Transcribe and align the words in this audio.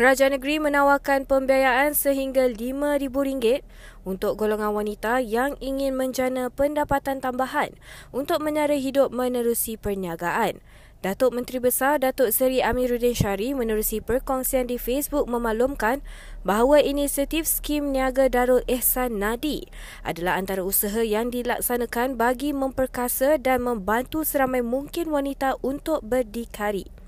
Kerajaan 0.00 0.32
negeri 0.32 0.56
menawarkan 0.56 1.28
pembiayaan 1.28 1.92
sehingga 1.92 2.48
RM5,000 2.48 3.60
untuk 4.08 4.32
golongan 4.40 4.72
wanita 4.72 5.20
yang 5.20 5.60
ingin 5.60 5.92
menjana 5.92 6.48
pendapatan 6.48 7.20
tambahan 7.20 7.76
untuk 8.08 8.40
menyara 8.40 8.80
hidup 8.80 9.12
menerusi 9.12 9.76
perniagaan. 9.76 10.64
Datuk 11.04 11.36
Menteri 11.36 11.60
Besar 11.60 12.00
Datuk 12.00 12.32
Seri 12.32 12.64
Amiruddin 12.64 13.12
Syari 13.12 13.52
menerusi 13.52 14.00
perkongsian 14.00 14.72
di 14.72 14.80
Facebook 14.80 15.28
memaklumkan 15.28 16.00
bahawa 16.48 16.80
inisiatif 16.80 17.44
skim 17.44 17.92
niaga 17.92 18.32
Darul 18.32 18.64
Ehsan 18.64 19.20
Nadi 19.20 19.68
adalah 20.00 20.40
antara 20.40 20.64
usaha 20.64 21.04
yang 21.04 21.28
dilaksanakan 21.28 22.16
bagi 22.16 22.56
memperkasa 22.56 23.36
dan 23.36 23.68
membantu 23.68 24.24
seramai 24.24 24.64
mungkin 24.64 25.12
wanita 25.12 25.60
untuk 25.60 26.00
berdikari. 26.00 26.99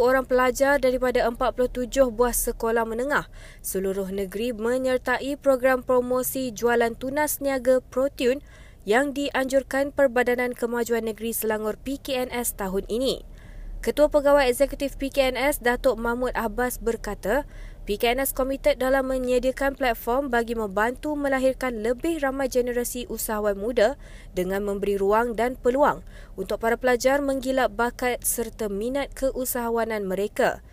orang 0.00 0.24
pelajar 0.24 0.80
daripada 0.80 1.28
47 1.28 1.92
buah 2.08 2.32
sekolah 2.32 2.88
menengah 2.88 3.28
seluruh 3.60 4.08
negeri 4.08 4.56
menyertai 4.56 5.36
program 5.36 5.84
promosi 5.84 6.48
jualan 6.48 6.96
tunas 6.96 7.44
niaga 7.44 7.84
Protune 7.92 8.40
yang 8.88 9.12
dianjurkan 9.12 9.92
Perbadanan 9.92 10.56
Kemajuan 10.56 11.04
Negeri 11.04 11.36
Selangor 11.36 11.76
PKNS 11.84 12.56
tahun 12.56 12.88
ini. 12.88 13.28
Ketua 13.84 14.08
Pegawai 14.08 14.48
Eksekutif 14.48 14.96
PKNS 14.96 15.60
Datuk 15.60 16.00
Mahmud 16.00 16.32
Abbas 16.32 16.80
berkata, 16.80 17.44
PKNS 17.84 18.32
komited 18.32 18.80
dalam 18.80 19.12
menyediakan 19.12 19.76
platform 19.76 20.32
bagi 20.32 20.56
membantu 20.56 21.12
melahirkan 21.20 21.84
lebih 21.84 22.16
ramai 22.24 22.48
generasi 22.48 23.04
usahawan 23.12 23.60
muda 23.60 24.00
dengan 24.32 24.64
memberi 24.64 24.96
ruang 24.96 25.36
dan 25.36 25.60
peluang 25.60 26.00
untuk 26.32 26.64
para 26.64 26.80
pelajar 26.80 27.20
menggilap 27.20 27.76
bakat 27.76 28.24
serta 28.24 28.72
minat 28.72 29.12
keusahawanan 29.12 30.08
mereka. 30.08 30.64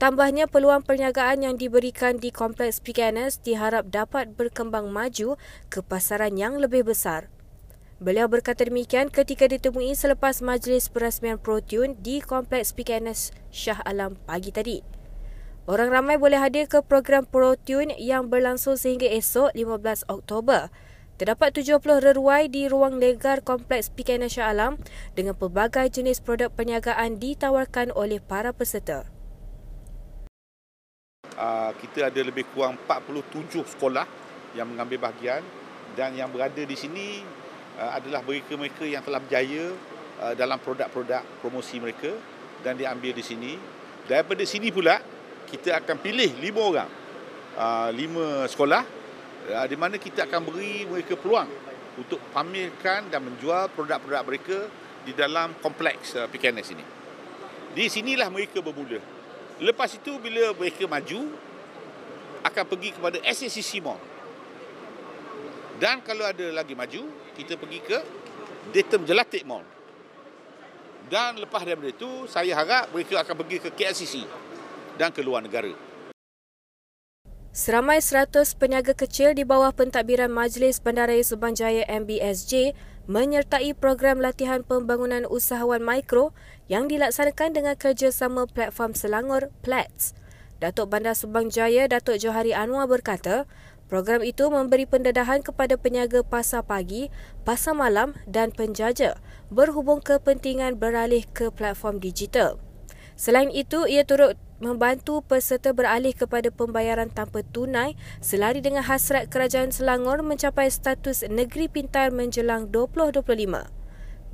Tambahnya 0.00 0.48
peluang 0.48 0.80
perniagaan 0.80 1.44
yang 1.44 1.60
diberikan 1.60 2.16
di 2.16 2.32
kompleks 2.32 2.80
PKNS 2.80 3.44
diharap 3.44 3.92
dapat 3.92 4.32
berkembang 4.32 4.88
maju 4.88 5.36
ke 5.68 5.84
pasaran 5.84 6.32
yang 6.40 6.56
lebih 6.56 6.88
besar. 6.88 7.28
Beliau 8.00 8.24
berkata 8.24 8.64
demikian 8.64 9.12
ketika 9.12 9.44
ditemui 9.44 9.92
selepas 9.92 10.40
majlis 10.40 10.88
perasmian 10.88 11.36
Protune 11.36 11.92
di 12.00 12.24
kompleks 12.24 12.72
PKNS 12.72 13.36
Shah 13.52 13.84
Alam 13.84 14.16
pagi 14.24 14.48
tadi. 14.48 14.93
Orang 15.64 15.88
ramai 15.88 16.20
boleh 16.20 16.36
hadir 16.36 16.68
ke 16.68 16.84
program 16.84 17.24
ProTune 17.24 17.96
yang 17.96 18.28
berlangsung 18.28 18.76
sehingga 18.76 19.08
esok 19.08 19.56
15 19.56 20.04
Oktober. 20.12 20.68
Terdapat 21.16 21.56
70 21.56 21.80
reruai 22.04 22.52
di 22.52 22.68
ruang 22.68 23.00
legar 23.00 23.40
Kompleks 23.40 23.88
PKN 23.88 24.28
Shah 24.28 24.52
Alam 24.52 24.76
dengan 25.16 25.32
pelbagai 25.32 25.88
jenis 25.88 26.20
produk 26.20 26.52
perniagaan 26.52 27.16
ditawarkan 27.16 27.96
oleh 27.96 28.20
para 28.20 28.52
peserta. 28.52 29.08
Uh, 31.32 31.72
kita 31.80 32.12
ada 32.12 32.20
lebih 32.20 32.44
kurang 32.52 32.76
47 32.84 33.64
sekolah 33.64 34.04
yang 34.52 34.68
mengambil 34.68 35.08
bahagian 35.08 35.40
dan 35.96 36.12
yang 36.12 36.28
berada 36.28 36.60
di 36.60 36.76
sini 36.76 37.24
uh, 37.80 37.96
adalah 37.96 38.20
mereka-mereka 38.20 38.84
yang 38.84 39.00
telah 39.00 39.16
berjaya 39.16 39.72
uh, 40.20 40.36
dalam 40.36 40.60
produk-produk 40.60 41.24
promosi 41.40 41.80
mereka 41.80 42.12
dan 42.60 42.76
diambil 42.76 43.16
di 43.16 43.24
sini. 43.24 43.56
Daripada 44.04 44.44
sini 44.44 44.68
pula 44.68 45.13
kita 45.48 45.80
akan 45.80 45.96
pilih 46.00 46.30
lima 46.40 46.60
orang, 46.60 46.90
uh, 47.56 47.88
lima 47.94 48.44
sekolah 48.50 48.82
uh, 49.50 49.66
di 49.68 49.76
mana 49.76 49.96
kita 50.00 50.26
akan 50.26 50.40
beri 50.48 50.88
mereka 50.88 51.14
peluang 51.14 51.48
untuk 51.94 52.18
pamerkan 52.34 53.06
dan 53.12 53.22
menjual 53.22 53.70
produk-produk 53.72 54.22
mereka 54.26 54.58
di 55.04 55.12
dalam 55.14 55.54
kompleks 55.60 56.16
uh, 56.18 56.26
PKNS 56.26 56.68
ini. 56.74 56.84
Di 57.74 57.84
sinilah 57.90 58.30
mereka 58.30 58.62
bermula. 58.62 58.98
Lepas 59.62 59.94
itu 59.94 60.18
bila 60.18 60.54
mereka 60.54 60.86
maju 60.86 61.30
akan 62.44 62.64
pergi 62.68 62.90
kepada 62.94 63.18
SACC 63.22 63.80
Mall. 63.80 63.98
Dan 65.78 66.02
kalau 66.06 66.22
ada 66.22 66.54
lagi 66.54 66.76
maju, 66.78 67.02
kita 67.34 67.58
pergi 67.58 67.82
ke 67.82 67.98
Datum 68.70 69.02
Jelatik 69.02 69.42
Mall. 69.42 69.66
Dan 71.10 71.36
lepas 71.36 71.66
daripada 71.66 71.90
itu, 71.90 72.24
saya 72.30 72.56
harap 72.56 72.88
mereka 72.94 73.20
akan 73.20 73.34
pergi 73.44 73.56
ke 73.60 73.68
KLCC 73.74 74.24
dan 74.98 75.10
ke 75.10 75.20
luar 75.22 75.42
negara. 75.44 75.72
Seramai 77.54 78.02
100 78.02 78.58
peniaga 78.58 78.98
kecil 78.98 79.30
di 79.30 79.46
bawah 79.46 79.70
pentadbiran 79.70 80.26
Majlis 80.26 80.82
Bandaraya 80.82 81.22
Subang 81.22 81.54
Jaya 81.54 81.86
MBSJ 81.86 82.74
menyertai 83.06 83.78
program 83.78 84.18
latihan 84.18 84.66
pembangunan 84.66 85.22
usahawan 85.28 85.78
mikro 85.78 86.34
yang 86.66 86.90
dilaksanakan 86.90 87.54
dengan 87.54 87.78
kerjasama 87.78 88.50
platform 88.50 88.98
Selangor 88.98 89.54
Plats. 89.62 90.18
Datuk 90.58 90.90
Bandar 90.90 91.14
Subang 91.14 91.46
Jaya 91.46 91.86
Datuk 91.86 92.18
Johari 92.18 92.50
Anwar 92.50 92.90
berkata, 92.90 93.46
program 93.86 94.26
itu 94.26 94.50
memberi 94.50 94.88
pendedahan 94.88 95.44
kepada 95.44 95.78
peniaga 95.78 96.26
pasar 96.26 96.66
pagi, 96.66 97.06
pasar 97.46 97.78
malam 97.78 98.18
dan 98.26 98.50
penjaja 98.50 99.14
berhubung 99.46 100.02
kepentingan 100.02 100.74
beralih 100.80 101.22
ke 101.30 101.54
platform 101.54 102.02
digital. 102.02 102.58
Selain 103.14 103.46
itu, 103.54 103.86
ia 103.86 104.02
turut 104.02 104.34
membantu 104.62 105.22
peserta 105.24 105.74
beralih 105.74 106.14
kepada 106.14 106.50
pembayaran 106.50 107.10
tanpa 107.10 107.42
tunai 107.42 107.98
selari 108.22 108.62
dengan 108.62 108.86
hasrat 108.86 109.30
kerajaan 109.30 109.74
Selangor 109.74 110.22
mencapai 110.22 110.70
status 110.70 111.26
negeri 111.26 111.66
pintar 111.66 112.14
menjelang 112.14 112.70
2025. 112.70 113.84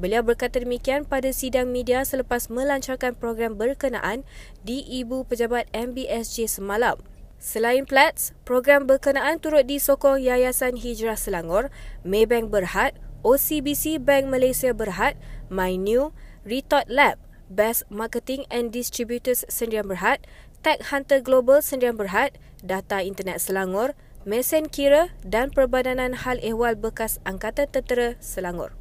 Beliau 0.00 0.25
berkata 0.25 0.64
demikian 0.64 1.04
pada 1.04 1.28
sidang 1.28 1.69
media 1.69 2.00
selepas 2.09 2.48
melancarkan 2.48 3.12
program 3.12 3.60
berkenaan 3.60 4.25
di 4.64 4.80
Ibu 4.80 5.28
Pejabat 5.28 5.69
MBSJ 5.76 6.48
semalam. 6.48 6.97
Selain 7.36 7.84
Plats, 7.84 8.32
program 8.48 8.88
berkenaan 8.88 9.41
turut 9.41 9.69
disokong 9.69 10.20
Yayasan 10.20 10.76
Hijrah 10.76 11.20
Selangor, 11.20 11.69
Maybank 12.04 12.48
Berhad, 12.48 12.97
OCBC 13.20 14.00
Bank 14.00 14.28
Malaysia 14.32 14.72
Berhad, 14.72 15.20
MyNew, 15.53 16.12
Retot 16.48 16.88
Lab, 16.88 17.20
Best 17.50 17.83
Marketing 17.91 18.47
and 18.47 18.71
Distributors 18.71 19.43
Sendirian 19.50 19.91
Berhad, 19.91 20.22
Tech 20.62 20.94
Hunter 20.94 21.19
Global 21.19 21.59
Sendirian 21.59 21.99
Berhad, 21.99 22.38
Data 22.62 23.03
Internet 23.03 23.43
Selangor, 23.43 23.99
Mesen 24.22 24.71
Kira 24.71 25.11
dan 25.27 25.50
Perbadanan 25.50 26.22
Hal 26.22 26.39
Ehwal 26.47 26.78
Bekas 26.78 27.19
Angkatan 27.27 27.66
Tentera 27.66 28.15
Selangor. 28.22 28.78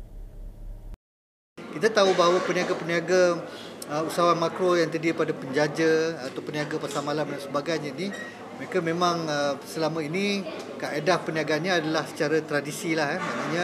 Kita 1.74 1.90
tahu 1.90 2.14
bahawa 2.14 2.38
peniaga-peniaga 2.46 3.42
uh, 3.90 4.06
usahawan 4.06 4.38
makro 4.38 4.78
yang 4.78 4.94
terdiri 4.94 5.18
pada 5.18 5.34
penjaja 5.34 6.22
atau 6.30 6.42
peniaga 6.46 6.78
pasar 6.78 7.02
malam 7.02 7.26
dan 7.26 7.42
sebagainya 7.42 7.90
ini 7.98 8.14
mereka 8.62 8.86
memang 8.86 9.26
uh, 9.26 9.54
selama 9.66 10.06
ini 10.06 10.46
kaedah 10.78 11.24
perniagaannya 11.26 11.82
adalah 11.82 12.06
secara 12.06 12.44
tradisi 12.46 12.94
lah 12.94 13.18
eh. 13.18 13.20
maknanya 13.22 13.64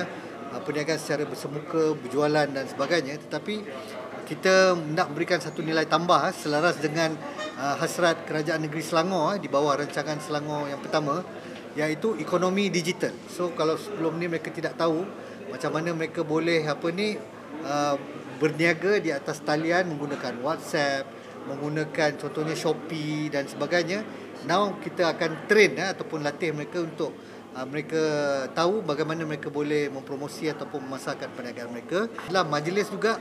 uh, 0.56 0.62
perniagaan 0.64 1.00
secara 1.02 1.24
bersemuka, 1.30 1.94
berjualan 2.00 2.48
dan 2.50 2.66
sebagainya 2.66 3.20
tetapi 3.20 3.62
kita 4.26 4.74
nak 4.74 5.14
berikan 5.14 5.38
satu 5.38 5.62
nilai 5.62 5.86
tambah 5.86 6.18
eh, 6.28 6.34
selaras 6.34 6.82
dengan 6.82 7.14
uh, 7.62 7.78
hasrat 7.78 8.26
kerajaan 8.26 8.66
negeri 8.66 8.82
Selangor 8.82 9.38
eh, 9.38 9.40
di 9.40 9.48
bawah 9.48 9.78
rancangan 9.78 10.18
Selangor 10.18 10.66
yang 10.66 10.82
pertama 10.82 11.22
iaitu 11.78 12.18
ekonomi 12.18 12.74
digital. 12.74 13.14
So 13.30 13.54
kalau 13.54 13.78
sebelum 13.78 14.18
ni 14.18 14.26
mereka 14.26 14.50
tidak 14.50 14.80
tahu 14.80 15.06
macam 15.54 15.72
mana 15.72 15.94
mereka 15.94 16.26
boleh 16.26 16.66
apa 16.66 16.88
ni 16.90 17.16
uh, 17.64 17.96
berniaga 18.42 19.00
di 19.00 19.14
atas 19.14 19.40
talian 19.46 19.94
menggunakan 19.94 20.42
WhatsApp, 20.44 21.08
menggunakan 21.48 22.20
contohnya 22.20 22.56
Shopee 22.58 23.30
dan 23.30 23.46
sebagainya. 23.46 24.04
Now 24.50 24.78
kita 24.82 25.16
akan 25.16 25.48
train 25.48 25.78
eh, 25.78 25.90
ataupun 25.94 26.26
latih 26.26 26.52
mereka 26.56 26.82
untuk 26.82 27.14
uh, 27.54 27.66
mereka 27.68 28.04
tahu 28.56 28.82
bagaimana 28.82 29.22
mereka 29.28 29.54
boleh 29.54 29.92
mempromosi 29.94 30.50
ataupun 30.50 30.82
memasarkan 30.88 31.30
perniagaan 31.36 31.70
mereka. 31.70 32.08
Dalam 32.32 32.50
majlis 32.50 32.90
juga 32.90 33.20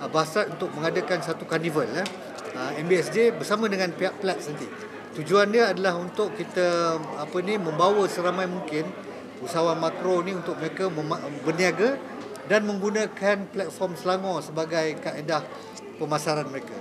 uh, 0.00 0.08
bahasa 0.10 0.48
untuk 0.48 0.72
mengadakan 0.74 1.20
satu 1.20 1.44
karnival 1.44 1.86
eh. 1.94 2.06
uh, 2.54 2.72
MBSJ 2.80 3.36
bersama 3.36 3.68
dengan 3.68 3.92
pihak 3.92 4.18
Plats 4.18 4.50
nanti. 4.50 4.66
Tujuan 5.14 5.54
dia 5.54 5.70
adalah 5.70 5.94
untuk 5.94 6.34
kita 6.34 6.98
apa 6.98 7.38
ni 7.38 7.54
membawa 7.54 8.02
seramai 8.10 8.50
mungkin 8.50 8.82
usahawan 9.44 9.78
makro 9.78 10.26
ni 10.26 10.34
untuk 10.34 10.58
mereka 10.58 10.90
berniaga 11.46 11.94
dan 12.50 12.66
menggunakan 12.66 13.46
platform 13.48 13.92
Selangor 13.94 14.42
sebagai 14.42 14.98
kaedah 15.00 15.46
pemasaran 15.96 16.50
mereka. 16.50 16.74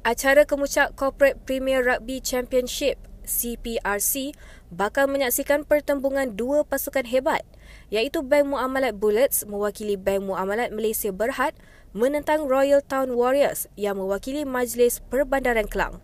Acara 0.00 0.48
kemuncak 0.48 0.96
Corporate 0.96 1.36
Premier 1.44 1.84
Rugby 1.84 2.24
Championship 2.24 2.96
CPRC 3.28 4.32
bakal 4.72 5.06
menyaksikan 5.06 5.62
pertembungan 5.68 6.34
dua 6.34 6.64
pasukan 6.64 7.04
hebat 7.04 7.44
iaitu 7.92 8.24
Bank 8.24 8.48
Muamalat 8.48 8.96
Bullets 8.96 9.44
mewakili 9.44 10.00
Bank 10.00 10.26
Muamalat 10.26 10.72
Malaysia 10.74 11.12
Berhad 11.12 11.54
menentang 11.90 12.46
Royal 12.46 12.78
Town 12.82 13.18
Warriors 13.18 13.66
yang 13.74 13.98
mewakili 13.98 14.46
Majlis 14.46 15.02
Perbandaran 15.10 15.66
Kelang. 15.66 15.98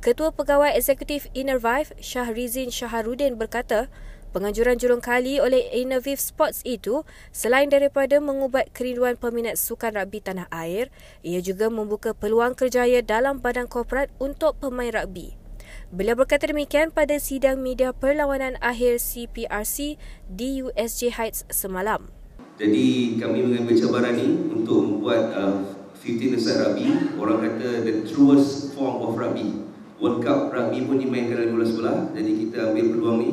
Ketua 0.00 0.32
Pegawai 0.32 0.72
Eksekutif 0.72 1.28
Innervive 1.36 1.92
Syahrizin 2.00 2.72
Syaharudin 2.72 3.36
berkata, 3.36 3.92
Penganjuran 4.36 4.76
julung 4.76 5.00
kali 5.00 5.40
oleh 5.40 5.64
Innovative 5.72 6.20
Sports 6.20 6.60
itu 6.68 7.08
selain 7.32 7.72
daripada 7.72 8.20
mengubat 8.20 8.68
kerinduan 8.76 9.16
peminat 9.16 9.56
sukan 9.56 9.96
rugby 9.96 10.20
tanah 10.20 10.44
air, 10.52 10.92
ia 11.24 11.40
juga 11.40 11.72
membuka 11.72 12.12
peluang 12.12 12.52
kerjaya 12.52 13.00
dalam 13.00 13.40
badan 13.40 13.64
korporat 13.64 14.12
untuk 14.20 14.60
pemain 14.60 14.92
rugby. 14.92 15.40
Beliau 15.88 16.18
berkata 16.18 16.50
demikian 16.50 16.92
pada 16.92 17.16
sidang 17.16 17.64
media 17.64 17.96
perlawanan 17.96 18.60
akhir 18.60 19.00
CPRC 19.00 19.96
di 20.28 20.60
USJ 20.60 21.16
Heights 21.16 21.48
semalam. 21.48 22.15
Jadi 22.56 23.20
kami 23.20 23.44
mengambil 23.44 23.76
cabaran 23.76 24.16
ini 24.16 24.48
untuk 24.48 24.80
membuat 24.80 25.28
uh, 25.36 25.60
15 26.00 26.40
aside 26.40 26.58
rugby. 26.64 26.88
Orang 27.20 27.44
kata 27.44 27.84
the 27.84 28.08
truest 28.08 28.72
form 28.72 29.04
of 29.04 29.12
rugby. 29.20 29.60
World 30.00 30.24
Cup 30.24 30.52
rugby 30.52 30.88
pun 30.88 30.96
dimainkan 30.96 31.36
oleh 31.36 31.52
bola 31.52 31.66
sebelah. 31.68 31.98
Jadi 32.16 32.30
kita 32.48 32.72
ambil 32.72 32.84
peluang 32.96 33.18
ni 33.20 33.30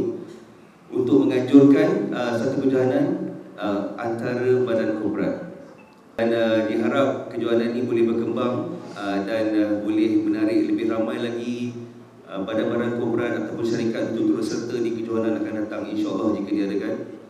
untuk 0.91 1.23
menganjurkan 1.23 2.11
uh, 2.11 2.35
satu 2.35 2.67
perjalanan 2.67 3.35
uh, 3.55 3.95
antara 3.95 4.59
badan 4.67 4.99
korporat. 4.99 5.55
Dan 6.19 6.29
uh, 6.35 6.67
diharap 6.67 7.31
kejohanan 7.31 7.73
ini 7.73 7.87
boleh 7.87 8.03
berkembang 8.05 8.53
uh, 8.93 9.17
dan 9.23 9.45
uh, 9.55 9.71
boleh 9.81 10.19
menarik 10.19 10.67
lebih 10.67 10.91
ramai 10.91 11.17
lagi 11.23 11.73
uh, 12.27 12.43
badan-badan 12.43 12.99
korporat 12.99 13.39
ataupun 13.39 13.65
syarikat 13.65 14.11
untuk 14.13 14.35
turut 14.35 14.45
serta 14.45 14.75
di 14.83 14.99
kejohanan 14.99 15.39
akan 15.39 15.53
datang 15.63 15.83
insyaAllah 15.89 16.35
jika 16.35 16.51
diadakan. 16.51 17.22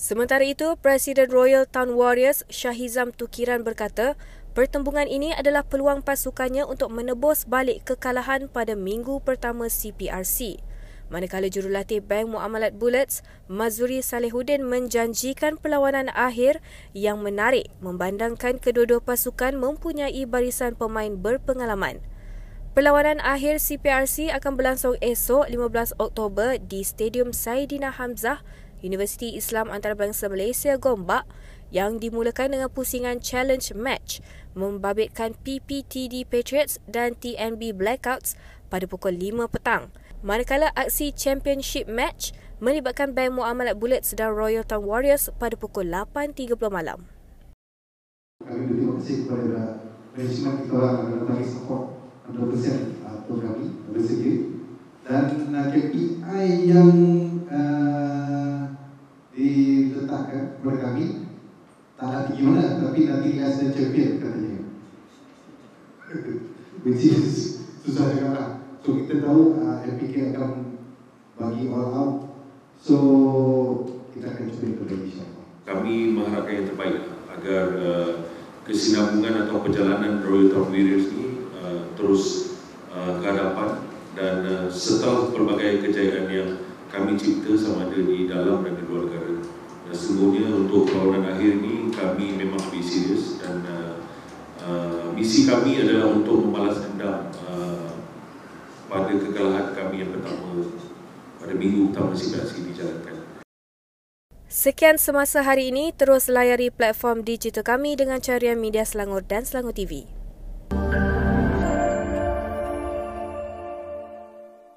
Sementara 0.00 0.40
itu, 0.48 0.80
Presiden 0.80 1.28
Royal 1.28 1.68
Town 1.68 1.92
Warriors 1.92 2.48
Syahizam 2.48 3.12
Tukiran 3.12 3.60
berkata, 3.60 4.16
pertembungan 4.56 5.04
ini 5.04 5.36
adalah 5.36 5.60
peluang 5.60 6.00
pasukannya 6.00 6.64
untuk 6.64 6.88
menebus 6.88 7.44
balik 7.44 7.84
kekalahan 7.84 8.48
pada 8.48 8.72
minggu 8.72 9.20
pertama 9.20 9.68
CPRC 9.68 10.64
manakala 11.10 11.50
jurulatih 11.50 12.00
Bank 12.00 12.32
Muamalat 12.32 12.78
Bullets 12.78 13.20
Mazuri 13.50 13.98
Salehuddin 14.00 14.62
menjanjikan 14.62 15.58
perlawanan 15.58 16.08
akhir 16.14 16.62
yang 16.94 17.20
menarik 17.20 17.68
membandangkan 17.82 18.62
kedua-dua 18.62 19.02
pasukan 19.02 19.58
mempunyai 19.58 20.22
barisan 20.24 20.78
pemain 20.78 21.12
berpengalaman. 21.18 21.98
Perlawanan 22.70 23.18
akhir 23.18 23.58
CPRC 23.58 24.30
akan 24.30 24.54
berlangsung 24.54 24.94
esok 25.02 25.50
15 25.50 25.98
Oktober 25.98 26.54
di 26.62 26.86
Stadium 26.86 27.34
Saidina 27.34 27.90
Hamzah, 27.90 28.46
Universiti 28.80 29.36
Islam 29.36 29.68
Antarabangsa 29.68 30.28
Malaysia 30.28 30.76
Gombak 30.76 31.24
yang 31.70 32.02
dimulakan 32.02 32.54
dengan 32.58 32.68
pusingan 32.68 33.22
challenge 33.22 33.70
match 33.72 34.18
membabitkan 34.58 35.38
PPTD 35.46 36.26
Patriots 36.26 36.82
dan 36.90 37.14
TNB 37.14 37.70
Blackouts 37.72 38.34
pada 38.66 38.84
pukul 38.90 39.14
5 39.16 39.46
petang. 39.46 39.94
Manakala 40.20 40.68
aksi 40.76 41.14
championship 41.16 41.88
match 41.88 42.36
melibatkan 42.60 43.16
Bank 43.16 43.40
Muamalat 43.40 43.80
Bullets 43.80 44.12
dan 44.12 44.36
Royal 44.36 44.66
Town 44.66 44.84
Warriors 44.84 45.32
pada 45.40 45.56
pukul 45.56 45.88
8.30 45.88 46.58
malam. 46.68 47.08
Kami 48.44 48.68
berterima 48.68 48.92
kasih 49.00 49.16
kepada 49.24 49.60
manajemen 50.12 50.54
kita 50.64 50.84
yang 51.08 51.20
telah 51.24 51.44
support 51.46 51.84
100% 52.28 53.00
untuk 53.30 53.38
kami 53.46 53.64
bersedia 53.90 54.34
dan 55.06 55.26
uh, 55.50 55.66
KPI 55.72 56.44
yang 56.70 56.90
uh, 57.50 58.39
diletakkan 60.30 60.62
kepada 60.62 60.78
kami 60.78 61.04
tak 61.98 62.06
nak 62.08 62.22
tinggi 62.30 62.42
mana 62.46 62.62
tapi 62.78 63.00
nanti 63.10 63.30
as 63.42 63.58
the 63.60 63.66
champion 63.74 64.10
katanya 64.22 64.58
which 66.86 67.04
is 67.04 67.60
susah 67.82 68.06
juga 68.14 68.28
lah 68.32 68.60
So 68.80 68.96
kita 68.96 69.20
tahu 69.20 69.60
uh, 69.60 69.84
LPK 69.84 70.32
akan 70.32 70.80
bagi 71.36 71.68
all 71.68 71.92
out. 71.92 72.14
So 72.80 72.96
kita 74.16 74.32
akan 74.32 74.48
cuba 74.56 74.72
terbaik 74.80 75.04
insyaAllah. 75.04 75.44
Kami 75.68 75.94
mengharapkan 76.16 76.54
yang 76.56 76.68
terbaik 76.72 76.96
agar 77.28 77.64
uh, 77.76 78.10
kesinambungan 78.64 79.44
atau 79.44 79.60
perjalanan 79.60 80.24
Royal 80.24 80.48
Town 80.48 80.72
Warriors 80.72 81.12
ini 81.12 81.44
uh, 81.60 81.92
terus 81.92 82.56
uh, 82.88 83.20
ke 83.20 83.24
hadapan 83.28 83.84
dan 84.16 84.36
uh, 84.48 84.66
setelah 84.72 85.28
pelbagai 85.28 85.84
kejayaan 85.84 86.26
yang 86.32 86.50
kami 86.88 87.20
cipta 87.20 87.52
sama 87.60 87.86
ada 87.86 88.00
di 88.00 88.26
dalam 88.26 88.64
dan 88.64 88.80
di 88.80 88.82
luar 88.88 89.12
negara. 89.12 89.44
Sesungguhnya 89.90 90.46
untuk 90.54 90.86
perlawanan 90.86 91.34
akhir 91.34 91.58
ini 91.58 91.90
kami 91.90 92.38
memang 92.38 92.62
lebih 92.70 92.82
serius 92.86 93.42
dan 93.42 93.66
uh, 93.66 93.98
uh, 94.62 95.10
misi 95.10 95.50
kami 95.50 95.82
adalah 95.82 96.14
untuk 96.14 96.46
membalas 96.46 96.78
dendam 96.78 97.26
uh, 97.50 97.90
pada 98.86 99.10
kekalahan 99.10 99.74
kami 99.74 100.06
yang 100.06 100.14
pertama 100.14 100.62
pada 101.42 101.54
minggu 101.58 101.90
pertama 101.90 102.14
CPRC 102.14 102.52
dijalankan. 102.70 103.16
Sekian 104.50 104.98
semasa 104.98 105.46
hari 105.46 105.70
ini, 105.70 105.94
terus 105.94 106.26
layari 106.26 106.74
platform 106.74 107.22
digital 107.22 107.62
kami 107.62 107.94
dengan 107.94 108.18
carian 108.18 108.58
media 108.58 108.82
Selangor 108.82 109.22
dan 109.26 109.46
Selangor 109.46 109.74
TV. 109.74 110.10